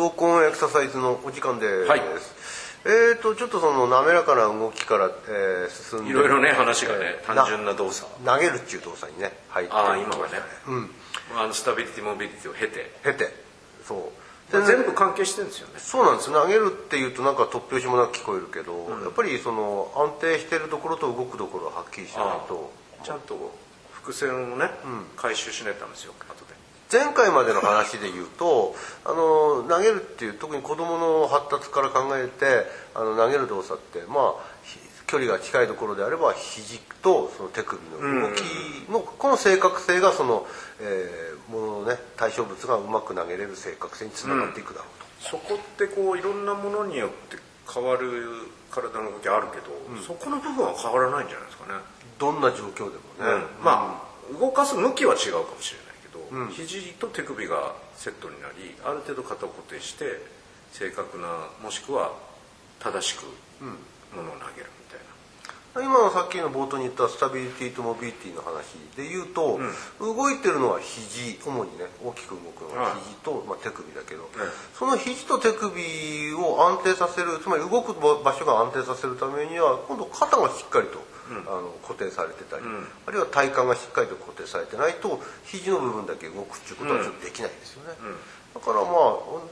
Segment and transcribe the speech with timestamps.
[0.00, 2.00] です浅野ですアットコンエクササイズのお時間です、はい。
[2.86, 6.10] えーとちょっとその滑らかな動きから、えー進んで。
[6.10, 8.08] いろいろね話がね単純な動作。
[8.24, 9.72] 投げるっていう動作にね入って。
[9.74, 10.38] ああ今はね。
[10.66, 10.90] うん。
[11.36, 12.90] あのスタビリティモビリティを経て。
[13.04, 13.34] 経て。
[13.84, 14.52] そう。
[14.52, 15.74] で全部関係してるんですよね。
[15.78, 16.32] そうなんです。
[16.32, 22.72] 投げるっていうとなんか突拍子もなく聞こえるけど、やっぱりその安定してるところと動くところははっきりしないと。
[23.04, 23.36] ちゃんと
[23.92, 24.70] 伏線をね、
[25.16, 26.14] 回収しないとダメですよ。
[26.18, 26.49] 後で
[26.92, 38.42] 前回までの話で言うとあの投げるっていう特に子どもの発達から考えてあの投げる動作ってまあひ距離が近いところであれば肘とその手首の動き
[38.88, 40.46] の、この正確性がその、
[40.80, 45.30] えーもののね対象物がうまく投げれる正確性につながっていくだろうと。
[45.30, 47.36] そこってこういろんなものによって
[47.72, 48.08] 変わる
[48.70, 51.80] 体の動きあるけど、そこの部分は変わらないんじゃないですかね、
[52.18, 54.00] どんな状況でもね、ま
[54.32, 55.89] あ動かす向きは違うかもしれない
[56.30, 60.04] けど、肘と手首がセットになりある程度肩を固定して
[60.72, 61.26] 正確な
[61.62, 62.12] もしくは
[62.78, 63.24] 正しく
[64.14, 69.60] ものを投げるみたいな、今のさっきの冒頭に言ったスタビリティとモビリティの話で言うと、
[70.00, 74.48] 動いてるのは肘主にね大きく動くのは肘と、まあ、手首だけど、ええ。
[74.74, 80.98] その肘と手首を安定させるつまり動く場所が安定させるためには今度肩がしっかりと、
[81.46, 82.64] あの固定されてたり、
[83.06, 87.94] あるいは体幹がしっかりと固定されてないと肘の部分だけ動くっていうことはちょっとできないですよね、
[88.54, 88.88] だからまあ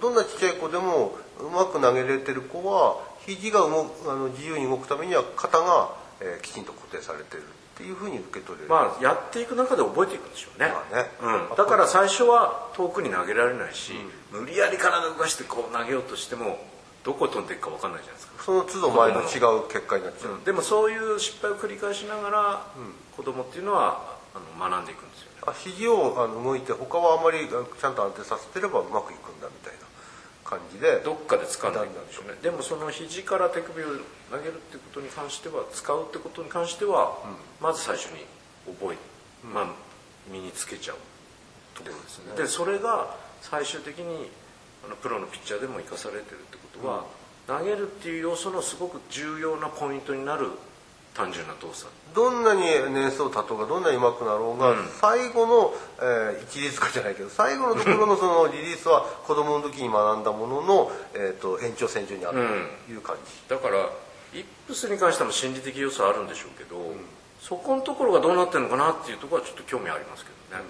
[0.00, 7.44] どんなちっちゃい子でもうまく投げれてる子は肘が動くあの自由に動くためには肩が、えーきちんと固定されてるっ
[7.76, 11.10] ていうふうに受け取れる、まあやっていく中で覚えていくんでしょうね,、まあね。
[11.50, 13.92] うん、だから最初は遠くに投げられないし、
[14.32, 16.58] 無理やり体動かしてこう投げようとしても
[17.08, 18.44] どこ飛んでいくか分かんないじゃないですか。
[18.44, 22.66] その都度前の違う結果になっちゃう、でもそういう失敗を繰り返しながら、
[23.16, 25.40] 子供っていうのはあの学んでいくんですよね。
[25.48, 29.88] あ肘をあの動いて他はあまりあちゃんと安定させてればうまくいくんだみたいな
[30.44, 31.00] 感じで。
[31.00, 32.36] どっかで掴んでいくんでしょうね。
[32.42, 33.86] でもその肘から手首を
[34.30, 37.16] 投げるってことに関しては使うってことに関しては、
[37.58, 38.20] まず最初に
[38.68, 38.96] 覚え、
[39.48, 39.66] まあ、
[40.30, 40.96] 身につけちゃう
[41.72, 42.36] ところですね。
[42.36, 44.28] でそれが最終的に
[44.84, 47.04] あのプロのピッチャーでも生かされてるってことは、
[47.46, 50.50] 投げるっていう要素のすごく重要なポイントになる
[51.14, 51.90] 単純な動作。
[52.14, 52.62] どんなに
[52.92, 62.48] 年数を経とうがどんなにうまくなろうが、最後の、えー一律化じゃないけど最後のところのそのリリースは子供の時に学んだものの、えー、と延長線上にある
[62.86, 63.90] という感じ、だから
[64.32, 66.76] イップスに関しては心理的要素あるんでしょうけど、
[67.40, 70.64] そこのところがどうなってるのかなっていうところはちょっと興味ありますけどね、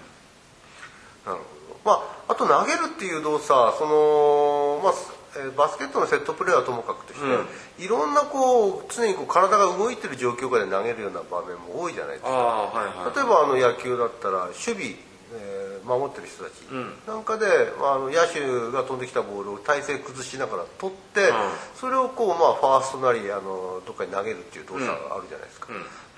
[1.25, 1.93] なるほどま
[2.27, 4.93] ああと投げるっていう動作そのまあ
[5.37, 12.29] えーバスケットのセットプレーはともかくとして、いろんなこう常にこう体が動いてる状況下で投げるような場面も多いじゃないですか。
[12.29, 13.15] はいはい。
[13.15, 14.95] 例えばあの野球だったら守備、
[15.35, 16.61] えー守ってる人たち。
[17.07, 17.47] なんかで、
[17.79, 18.41] まあ、あの野手
[18.71, 21.31] が飛んできたボールを体勢崩しながら取って、
[21.75, 25.67] それをこう、まあ、ファーストなりあのどっかに投げるっていう動作があるじゃないですか、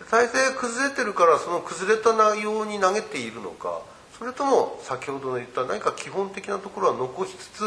[0.09, 3.81] 体勢崩れてるからその崩れた内容に投げているのか
[4.21, 7.63] それとも先ほどの言った何か基本的なところは残しつつ、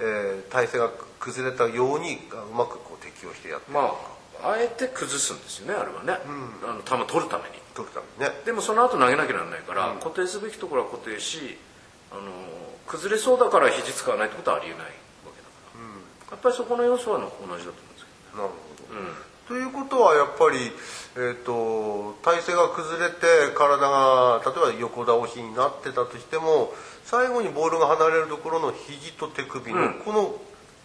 [0.00, 0.90] えー体勢が
[1.20, 2.18] 崩れたように
[2.50, 3.94] うまくこう適応してやってるま
[4.42, 6.18] ああえて崩すんですよねあれはね、
[6.66, 7.62] あの球取るために。
[7.78, 8.42] 取るためにね。
[8.44, 11.56] でもその後投げなきゃならないから、固定すべきところは固定し
[12.10, 12.22] あの
[12.86, 14.90] 崩れそうだから肘使わないってことはありえないわ
[15.30, 20.58] けだから、やっぱりそこの要素は同じだと思うんですけなるほど、ということはやっぱり、
[21.16, 26.72] えー、と体勢が崩れて体が例えば横倒しになってたとしても
[27.04, 30.34] 最後にボールが離れるところの肘と手首のこの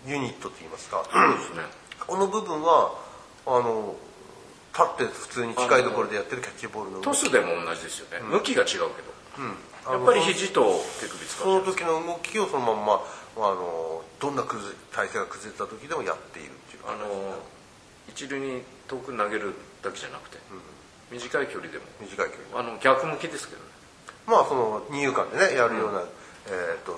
[0.05, 1.63] ユニットといいますか、うですね。
[2.05, 2.91] この部分は
[3.45, 3.95] あの
[4.73, 8.83] 立って普通に近いところでやってるキャッチボールの動きトスでも同じですよね、向きが違うけど、
[9.91, 10.63] やっぱり肘と
[10.99, 13.01] 手首使そうの時の動きをそのまんま
[13.37, 17.07] あのどんな体勢が崩れた時でもやっているっていうかあの
[18.09, 20.37] 一塁に遠く投げるだけじゃなくて、
[21.11, 21.85] 短い距離でも。
[22.01, 22.59] 短い距離。
[22.59, 23.69] あの逆向きですけどね。
[24.27, 26.03] まあその二遊間でねやるような、
[26.47, 26.93] えー、と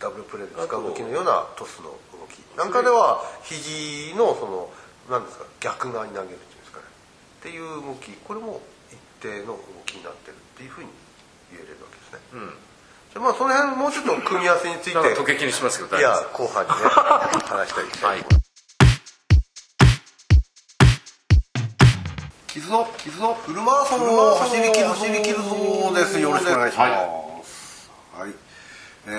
[0.00, 2.40] ダブルプレーで使う動きのようなトスの動き。
[2.56, 4.70] なんかでは肘のその
[5.10, 6.84] 何ですか逆側に投げるっていうんですかね。
[7.40, 8.12] っていう動き。
[8.24, 8.60] これも
[8.90, 10.88] 一定の動きになってるっていうふうに
[11.52, 12.20] 言えれるわけですね、
[13.14, 16.76] でまあその辺もうちょっと組み合わせについて時計気にしますけどいや後半にね
[17.46, 18.43] 話したいですね、はい
[22.54, 26.20] 傷ぞ傷ぞフルマラソンを走り切る走り切るぞです。
[26.20, 26.86] よろしくお願いしま
[27.42, 27.90] す。
[28.16, 28.30] はい、
[29.06, 29.10] え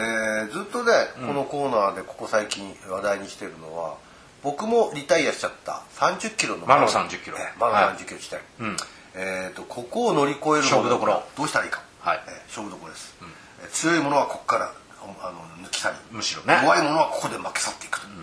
[0.49, 0.91] ーずっとね、
[1.27, 3.97] このコーナーでここ最近話題にしてるのは
[4.41, 5.81] 僕もリタイアしちゃった。
[5.97, 6.65] 30キロの。
[6.65, 7.35] 魔の30キロ。
[7.37, 7.95] えー魔のはい。
[7.97, 8.39] 30キロ地点、
[9.15, 11.21] えーとここを乗り越える勝負どころ。
[11.35, 12.23] どうしたらいいか、はい。
[12.27, 13.17] えー勝負どころです、
[13.59, 16.53] えー強いものはここからあの抜き去りむしろね。
[16.63, 18.13] 弱いものはここで負け去っていくという、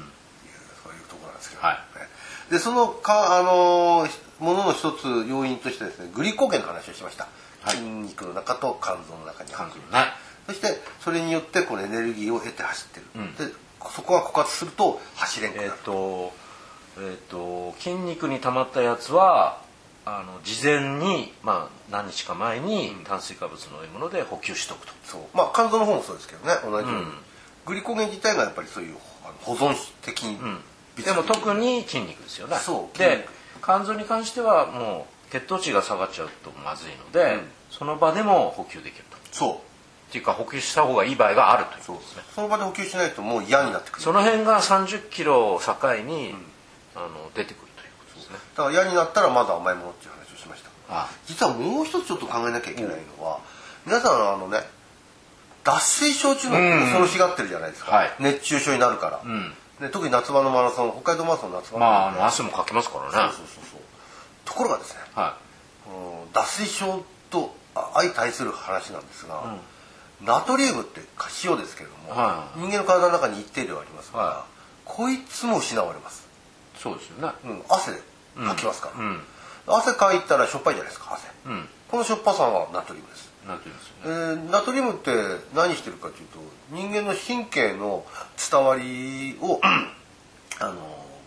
[0.82, 1.76] そういうところなんですけど、はい。
[2.00, 2.08] ね
[2.50, 4.06] でそのかあの
[4.42, 7.28] ものの一つ要因としてですねグリコーゲンの話をしました、
[7.62, 7.76] はい。
[7.76, 9.82] 筋肉の中と肝臓の中に肝臓ね
[10.48, 10.66] そして
[11.00, 13.54] それによってこのエネルギーを得て走ってる、で
[13.94, 16.32] そこが枯渇すると走れんくなえっ、る、と
[16.98, 19.62] えっ、と筋肉に溜まったやつは
[20.04, 25.20] あの事前にまあ何日か前に炭水化物のもので補給しとくと、そう。
[25.32, 27.12] まあ肝臓の方もそうですけどね同じように、うん。
[27.66, 28.96] グリコーゲン自体がやっぱりそういう
[29.42, 30.38] 保存的に、
[31.04, 32.56] でも特に筋肉ですよね。
[32.56, 32.96] そう。
[32.96, 37.38] 筋で肉肝臓に関してはもう血糖値が下がっちゃうとまずいので、
[37.70, 39.16] その場でも補給できると。
[39.30, 39.54] そう。
[39.54, 42.22] っていうか補給した方がいい場合があるというですね。
[42.34, 44.02] その場で補給しないともう嫌になってくる。
[44.02, 45.72] その辺が30キロを境
[46.04, 46.34] に、
[46.94, 48.36] あの出てくるということですね。
[48.54, 50.70] だから嫌になったらまず甘いものっていう話をしました。
[50.90, 53.38] あ実はもう一つちょっと考えなきゃいけないのは、
[53.86, 54.58] 皆さんあのね
[55.64, 58.10] 脱水症っていうのを恐ろしがってるじゃないですか、はい。
[58.18, 59.22] 熱中症になるから、
[59.82, 61.86] で特に夏場のマラソン北海道マラソンの夏場のま
[62.22, 63.10] あ汗もかきますからね。
[63.10, 63.80] そうそうそうそう。
[64.44, 65.36] ところがですねは
[65.86, 69.56] うん脱水症とあ相対する話なんですが、
[70.22, 71.00] ナトリウムって
[71.44, 74.46] 塩ですけれども、は人間の体の中に一定量ありますから、は
[74.84, 76.28] こいつも失われます、
[76.76, 77.34] いそうですよね。
[77.44, 77.98] うん、汗で
[78.36, 79.20] かきますから、うん。
[79.66, 81.68] 汗かいたらしょっぱいじゃないですか汗、うん。
[81.90, 85.10] このしょっぱさはナトリウムですなんていうんですよえねーナトリウムって
[85.54, 86.38] 何してるかというと
[86.70, 88.04] 人間の神経の
[88.50, 89.60] 伝わりを
[90.60, 90.74] あの、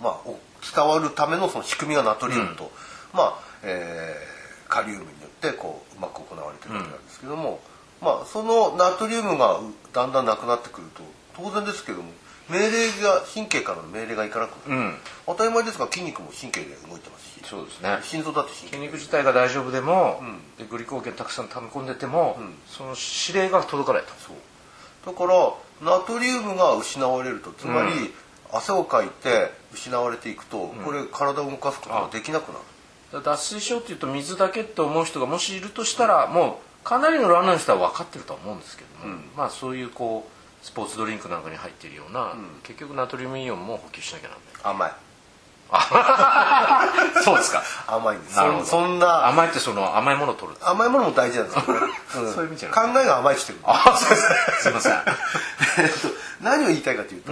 [0.02, 0.40] まあ、お
[0.76, 2.72] 伝わるためのその仕組みがナトリウムと、
[3.14, 4.36] まあえー
[4.68, 7.60] カリウムによってこううまく行われてるわけなんですけども、
[8.02, 11.04] まあ、そのナトリウムがうだんだんなくなってくると
[11.36, 12.12] 当然ですけども
[12.50, 14.96] 命令が神経からの命令がいかなくうん。
[15.26, 17.42] 当たり前ですが筋肉も神経で動いてますし。
[17.44, 18.00] そうですね。
[18.04, 20.22] 心臓だって筋肉自体が大丈夫でも、
[20.58, 22.38] でグリコーゲンたくさん溜め込んでても、
[22.68, 22.96] その
[23.28, 24.10] 指令が届かないと。
[24.20, 24.36] そう。
[25.06, 28.14] だからナトリウムが失われるとつまり、
[28.52, 32.60] 汗をかいて失われていくと、これ体を動かすことができなくな
[33.14, 33.24] る。
[33.24, 40.35] 脱水症っていうと水だけって思う人がもしいるとしたらもうかなりのランナーの人は分かってるとは思うんですけども、まあそういうこう
[40.66, 42.34] スポーツドリンクなんかに入っているような、
[42.64, 44.88] 結局ナトリウムイオンも補給しなきゃなんない。
[44.88, 44.92] 甘い。
[47.24, 47.62] そうですか。
[47.86, 48.34] 甘いんです。
[48.34, 49.28] そそんな。
[49.28, 51.86] 甘いってその甘いものを取る甘いものも大事なんですけどね、
[52.32, 52.34] ん。
[52.34, 53.60] そういう意味じゃない考えが甘いしてる。
[53.64, 54.62] あそうです。
[54.64, 54.94] すいません。
[54.94, 56.08] えっと
[56.42, 57.32] 何を言いたいかというと、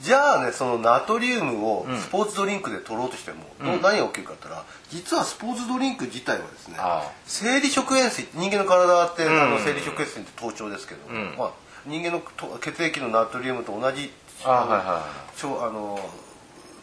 [0.00, 6.78] じゃあねそのナトリウムをスポーツドリンクで取ろうとしても、どう何が起きるかって言ったら実はスポーツドリンク自体はですね
[7.26, 11.34] 生理食塩水人間の体って、あの生理食塩水って頭頂ですけど、ん。
[11.36, 11.50] まあ、
[11.86, 14.12] 人間のと血液のナトリウムと同じ
[14.44, 15.98] あはいはいあの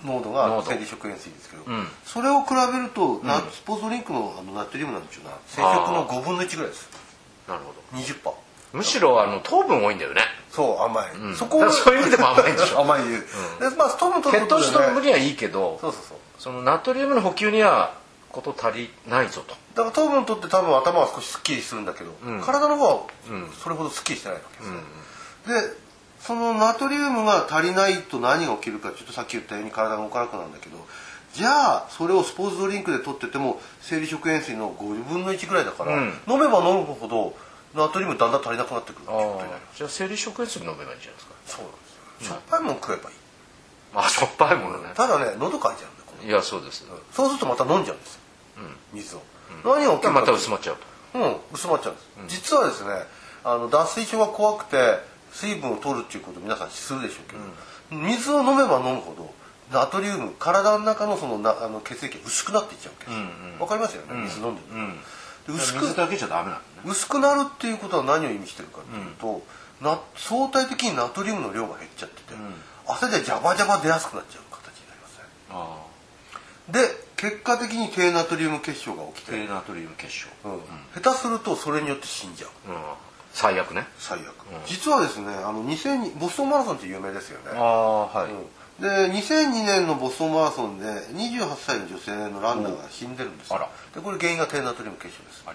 [0.03, 0.63] 濃度濃が度。
[0.63, 1.87] 生理食塩水ですけど、ん。
[2.05, 6.89] それを比べると、ナスポーツドリンクのあのナトリウムなんていうのは生食の5分の1ぐらいです。
[7.47, 7.97] なるほど。
[7.97, 8.33] 20%
[8.73, 10.21] むしろあの糖分多いんだよね。
[10.51, 12.81] そう甘い、そこだからそういう意味でも甘いんでしょ。
[12.81, 13.19] 甘い理由、
[13.69, 16.17] でまあ糖分取る血糖ことで、ね、値の分にはいいけどそうそうそう。
[16.37, 17.93] そのナトリウムの補給には
[18.41, 19.55] こと足りないぞと。
[19.73, 22.11] だから糖分取って多分頭は少しすっきりするんだけど、
[22.41, 23.07] 体の方は
[23.63, 24.77] それほどすっきりしてないわけですね、
[25.47, 25.87] で
[26.19, 30.77] そのナトリウムが足りないと何が起きるかちょっとさっき言ったように体が動かなくなるんだけど
[31.33, 36.13] じゃあそれをスポーツドリンクで取ってても生理食塩水の5分の1ぐらいだから、うん。
[36.27, 37.35] 飲めば飲むほど
[37.75, 41.33] ナトリウムだんだん足りなくなってくるってことになるじゃあ生理食塩水飲めばいいんじゃないですか。
[41.45, 41.77] そうなんで
[42.25, 42.33] すよ。
[42.33, 43.15] しょっぱいもん食えばいい。
[43.95, 44.89] あしょっぱいものね。
[44.95, 46.83] ただね喉かいちゃうんだいやそうです。
[47.13, 48.21] そうするとまた飲んじゃうんですよ、
[48.93, 49.21] 水を、
[49.63, 50.77] 何が起きるかまた薄まっちゃう
[51.13, 51.19] と。
[51.19, 52.89] うん、薄まっちゃうんです、実はですね
[53.43, 54.77] あの脱水症が怖くて
[55.31, 59.33] 水分を取るっていうことを皆さんするでしょうけど、水を飲めば飲むほど
[59.71, 63.11] ナトリウム体の中のそのなあの血液が薄くなっていっちゃうわけで
[63.57, 64.61] すわ、かりますよね水飲んで
[65.47, 69.41] る薄く水だけじゃダメなん薄くなるっていうことは何を意味してるかというと、
[69.81, 72.33] な相対的にナトリウムの量が減っちゃってて、
[72.85, 75.23] 汗でジャバジャバ出やすくなっちゃう形になりますね。
[75.51, 75.87] あ。
[76.71, 76.79] で
[77.17, 80.27] 結果的に低ナトリウム結晶が起きて、低ナトリウム結晶。
[80.45, 81.01] うん。
[81.01, 82.49] 下手するとそれによって死んじゃう。
[82.69, 82.77] うん。
[83.33, 83.85] 最悪ね。
[83.99, 84.33] 最悪、
[84.65, 87.51] 実はですねあの2002ボストンマラソンって有名ですよね。
[87.55, 88.31] ああはい。
[88.31, 88.47] うん。
[88.81, 93.57] で2002年のボストンマラソンで28歳の女性のランナーが死んでるんですよ。
[93.57, 93.69] あら。
[93.93, 95.45] でこれ原因が低ナトリウム結晶です。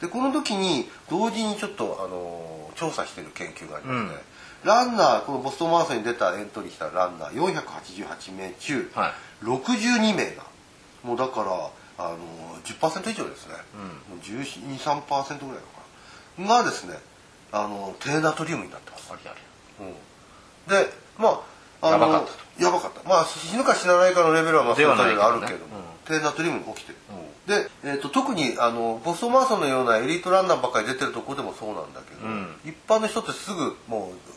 [0.00, 4.24] でこの時に同時にちょっとあの調査してる研究がありまして、
[4.64, 9.44] ランナーこのボストンマラソンに出たエントリーしたランナー488名中、はい。
[9.44, 10.44] 62名が
[11.06, 12.18] もうだからあの
[12.64, 13.54] 10%以上ですね、
[14.10, 16.98] もう1213%ぐらいのかながですね
[17.52, 19.10] あの低ナトリウムになってます。
[19.12, 19.34] あれあ
[20.74, 21.40] れでま
[21.80, 22.62] ああのやばかったと。
[22.62, 23.08] やばかった。
[23.08, 25.26] まあ死ぬか死なないかのレベルはまあそれぞれないけどね。
[25.28, 26.98] あるけども、低ナトリウムが起きてる、
[27.46, 32.20] で、えー、と特にあのボストンマラソンのようなエリートランナーばっかり出てるとこでもそうなんだけど、
[32.64, 34.35] 一般の人ってすぐもう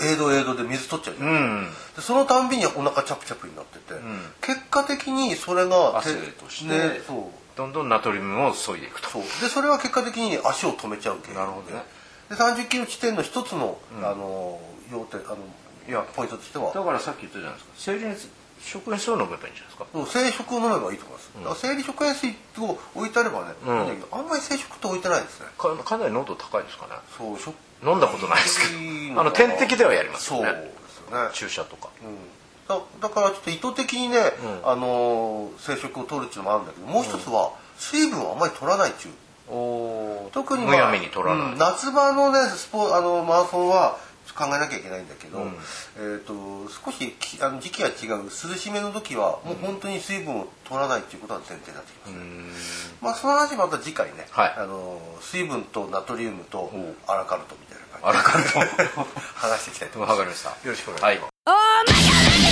[0.00, 1.68] エイドエイドで水取っちゃうじゃん、うん。
[1.96, 3.94] でそのたんびにお腹チャプチャプになってて、
[4.40, 7.00] 結果的にそれが汗としてね
[7.56, 9.18] どんどんナトリウムを削いでいくと。
[9.18, 11.32] でそれは結果的に足を止めちゃうけ。
[11.34, 11.82] なるほどね。
[12.28, 14.60] で30キロ地点の一つの、あの
[14.92, 15.38] 要点あの
[15.88, 16.72] いやポイントとしては。
[16.72, 17.72] だからさっき言ったじゃないですか。
[17.76, 18.28] 生理熱
[18.60, 19.86] 食塩水を飲めばいいんじゃないですか。
[20.12, 23.86] 生食を飲めばいいと思います、だから生理食塩水を置いてあればね、ん。
[23.86, 25.46] いいんあんまり生食って置いてないですね。
[25.56, 26.92] かかなり濃度高いですかね。
[27.16, 29.20] そう食飲んだことないですけど。
[29.20, 30.52] あの点滴ではやりますよね。
[31.32, 31.88] 注射とか。
[32.68, 34.18] だだからちょっと意図的にね、
[34.62, 39.14] あのー生食を取るっていうのもあるんだけどもう一つは水分をあんまり取らないっていう。
[39.50, 41.52] お特に、むやみに取らない。
[41.52, 41.58] うん。
[41.58, 43.96] 夏場のねスポあのマラソンは
[44.34, 45.46] 考えなきゃいけないんだけど、
[45.96, 48.24] えー、と少しきあの時期が違う。
[48.24, 54.54] 涼しめの時はもう本当に水分を取らないっていうことが前提になってきます、まあその話また次回ね、はい。
[54.56, 56.70] あの水分とナトリウムと
[57.06, 58.60] アラカルトみたいな感じで
[59.34, 60.18] 話していきたいと思います。
[60.18, 60.50] わかりました。
[60.50, 62.47] よろしくお願いします、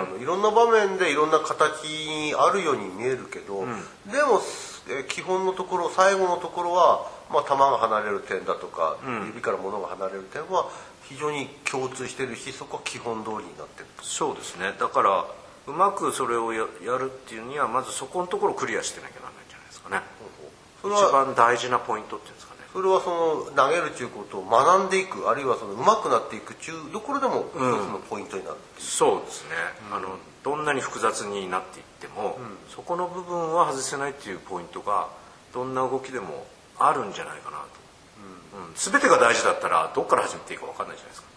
[0.00, 0.18] あの。
[0.18, 4.40] いろんな場面でいろんな形にあるように見えるけど、でも、
[4.88, 8.98] えー基本のところ最後のところは、まあ、球が離れる点だとか、
[9.28, 10.68] 指から物が離れる点は
[11.04, 14.04] 非常に共通してるしそこは基本通りになってると。
[14.04, 14.74] そうですね。
[14.78, 15.24] だから
[15.66, 20.02] うまくそれをややるっていうにはまずそこのところをクリアしてなきゃならないんじゃないですかね。
[20.80, 29.54] 一それは番大事なポイントっていうんですかねそれはその投げるっていうことを学んでいくあるいはその上手くなっていくっていうところでも一つのポイントになるう、そうですね、
[29.92, 32.36] あのどんなに複雑になっていっても、
[32.68, 35.08] そこの部分は外せないっていうポイントが
[35.54, 37.64] どんな動きでもあるんじゃないかなと、
[38.58, 38.74] うん。
[38.74, 41.28] 全てが大事だったらどっから始めていいか分かんないじゃないですか。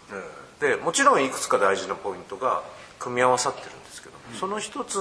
[0.60, 2.62] えでもちろんいくつか大事なポイントが
[2.98, 4.98] 組み合わさってるんですけど、その一つ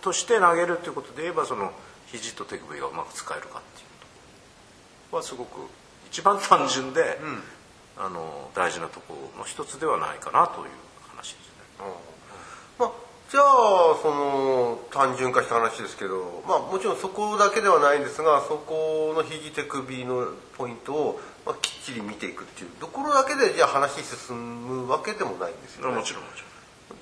[0.00, 1.72] として投げるっていうことで言えばその
[2.06, 3.87] 肘と手首がうまく使えるかっていう
[5.10, 5.60] はすごく
[6.10, 7.18] 一番単純で、
[7.96, 10.68] あの大事なところの一つではないかなという
[11.10, 11.84] 話ですね。
[12.78, 12.92] まあ、
[13.30, 24.36] じゃあその単純化した話ですけど、まあ、もちろんそこだけではないんですがそこの肘手首のポイントを、まあ、きっちり見ていくっていうところだけでじゃあ話進
[24.66, 25.96] むわけでもないんですよね。
[25.96, 26.42] もちろんもち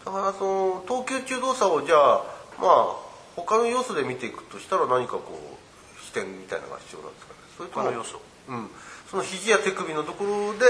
[0.06, 2.24] ろんだからその投球中動作をじゃあ
[2.58, 2.96] まあ
[3.36, 7.25] 他の要素で見ていくとしたら何かこう視点みたいなのが必要なんです
[7.56, 8.20] それとの要素。
[8.48, 8.70] うん、
[9.10, 10.66] その肘や手首のところで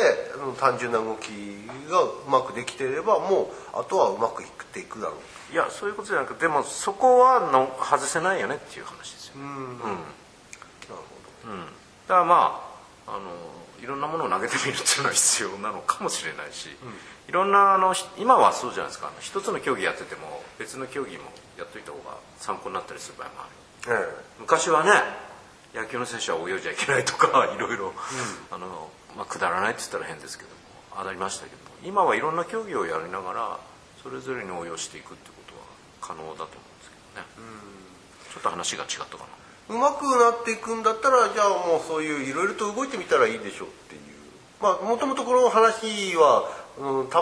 [0.58, 1.28] 単純な動き
[1.90, 5.14] がうまくできていればもうあとはうまくいっていくだろ
[5.50, 5.52] う。
[5.52, 9.78] いやそういうことじゃなくてでもそこはの外せないよねっていう話ですよ、うん。
[9.78, 9.96] なる
[12.08, 12.62] だからま
[13.06, 13.30] ああの
[13.82, 16.70] いろんなものを投げてみるっていうのは必要なのかもしれないし、
[17.28, 19.12] いろんなあのひ今はそうじゃないですか。
[19.20, 21.24] 一つの競技やってても別の競技も
[21.58, 23.50] やっといた方が参考になったりする場合もある。
[23.84, 24.14] ほど、え。
[24.40, 25.25] 昔はね
[25.76, 27.92] 野球の選手は泳いじゃいけないとか いろいろ、
[28.50, 30.56] あのまあ、くだらないって言ったら変ですけども
[30.96, 33.58] 当たりましたけども今はいろんな競技をやりながら
[34.02, 35.60] それぞれに応用していくってことは
[36.00, 37.26] 可能だと思うんですけどね、
[38.32, 39.24] ちょっと話が違ったかな。
[39.42, 44.00] えうまくなっていくんだったらじゃあもうそういういろいろと動いてみたらいいでしょうっていう。
[44.60, 47.18] まあもともとこの話は、うん、球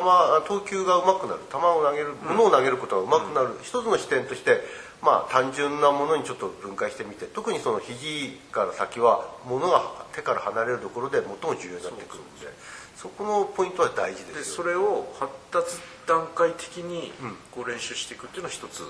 [0.47, 1.41] 投球がうまくなる。
[1.51, 4.63] 球を投げるものを投げることがうまくなる、一つの視点として
[5.05, 12.49] まあ単純なものにちょっと分解してみて特にその肘から先は物が手から離れるところで最も重要になってくるので
[12.97, 17.13] そこのポイントは大事ですそれを発達段階的に
[17.53, 18.83] こう練習していくっていうのは一つ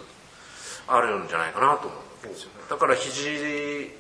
[0.87, 2.65] あるんじゃないかなと思うんですよね。
[2.69, 3.91] だから肘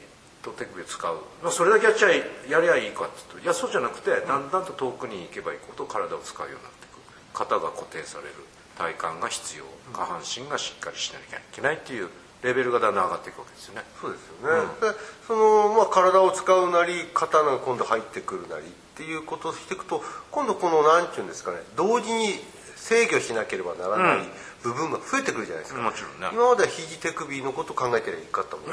[0.43, 7.01] と手首を使う、まあ、それだけやっちゃいやりゃいいかっていうといやそうじゃなくてだんだんと遠くに行けば行くほど体を使うようになっていく
[7.33, 8.31] 肩が固定される
[8.77, 12.09] 体幹が必要下半身がしっかりしなきゃいけないっていう
[12.43, 13.83] レベルがだんだん上がっていくわけですよね。
[14.01, 22.35] そうですよね、でその、まあ、体を使うなり刀が今度入ってくるなりっていうことをしていくと今度この何て言うんですかね同時に
[22.77, 24.27] 制御しなければならない
[24.63, 26.29] 部分が増えてくるじゃないですか、もちろんね。
[26.33, 28.67] 今までは肘手首のことを考えてりゃいいかったもん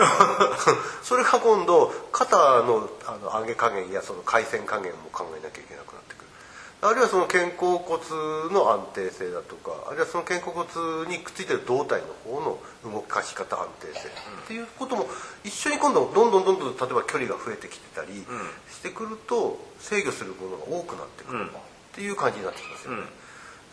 [1.04, 6.21] それが今度肩のあの上げ加減やその回線加減も考えなきゃいけなくなってくる
[6.82, 8.02] あるいはその肩甲骨
[8.52, 12.60] の安定性だとかあるいはその肩甲骨にくっついてる胴体の方の
[12.92, 14.12] 動かし方安定性っ
[14.48, 15.06] ていうことも
[15.44, 18.26] 一緒に今度どんどんどんどん例えば距離が増えてきてたり
[18.72, 23.04] してくると制御するものが多くなってくるっていう感じになってきますよね、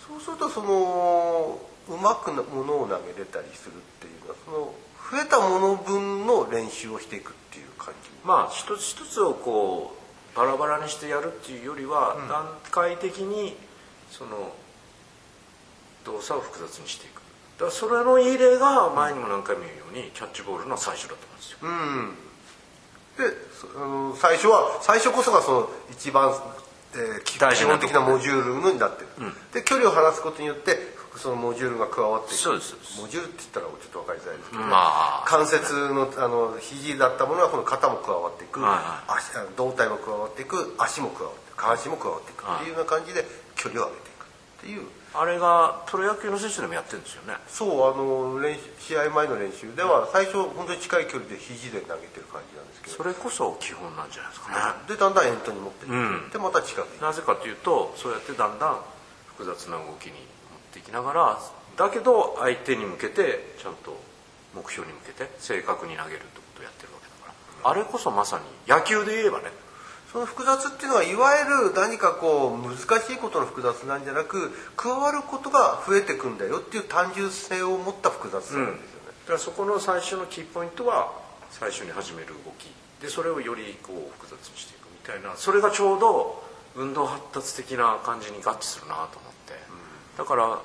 [0.06, 4.74] そうするとそのうまくなものを投げれたりするっていうのはその
[5.10, 9.97] 増えたもの分の練習をしていくっていう感じまあ一つ一つをこう
[10.38, 13.56] バラバラにしてやるっていうよりは、段階的に
[14.08, 14.52] その
[16.04, 17.18] 動作を複雑にしていく。
[17.58, 22.14] だからそれのいい例が前にも何回も言うようにキャッチボールの最初だと思うんですよ、うん
[23.18, 26.30] でそあの最初は最初こそがその一番、
[26.94, 29.08] えー基本的なモジュールになってる、
[29.52, 30.78] で距離を離すことによって
[31.18, 32.40] そのモジュールが加わっていく。
[32.40, 33.00] そうですそうです。
[33.02, 35.24] モジュールって言ったらちょっと分かりづらいですけど、まあ。
[35.26, 38.27] 関節のあの肘だったものはこの肩も加わ
[38.58, 43.24] っていく、は足あの胴体も加わっていく足も加わっていく下半身も加わっていくっていうような感じで
[43.56, 44.28] 距離を上げていくっ
[44.62, 44.82] ていう。
[45.14, 47.34] あれがプロ野球の選手でもやってるんですよね。
[47.48, 52.96] そうあの練習試合前の練習では最初本当に近い距離で肘で投げてる感じなんですけど。
[52.96, 54.84] それこそ基本なんじゃないですかね。
[54.86, 56.30] でだんだんエントに持っていく、うん。
[56.30, 56.92] でまた近く。
[56.94, 58.80] になぜかというとそうやってだんだん
[59.34, 60.22] 複雑な動きに持っ
[60.72, 61.38] ていきながら
[61.76, 63.96] だけど相手に向けてちゃんと
[64.54, 66.42] 目標に向けて正確に投げると
[67.64, 69.50] あれこそまさに野球で言えばね。
[70.12, 81.12] その複雑っていうのはいわゆる何かこう難しいことの複雑なんじゃなく加わることが増えてくんだよっていう単純性を持った複雑さなんですよね、だからそこの最初のキーポイントは
[81.50, 82.72] 最初に始める動き。
[83.02, 85.36] でそれをよりこう複雑にしていくみたいな。
[85.36, 86.42] それがちょうど
[86.74, 89.52] 運動発達的な感じに合致するなと思って、
[90.16, 90.58] だから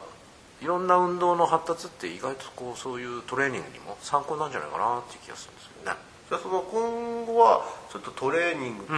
[0.61, 6.12] いろんな運動の発達って意外とこうそういうトレーニングにも参考なんじゃないかなっていう気がするんですよね。
[6.33, 7.61] じゃあその今後は
[7.93, 8.93] ちょっとトレーニングと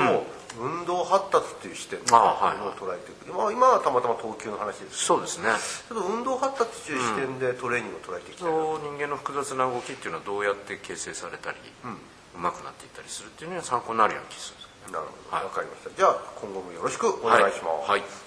[0.56, 5.52] 運動発達っていう視点を捉えていく、今今はたまたま投球の話ですそうですね。
[5.92, 15.92] ちょっと運動発達っていう視点でトレーニングを捉えていきたい人間の複雑な動きっていうのはどうやって形成されたり、うまくなっていったりするっていうのは参考になるような気がするんですなるほど、はいわかりました。
[15.92, 18.00] じゃあ今後もよろしくお願いします、はい。
[18.00, 18.25] はい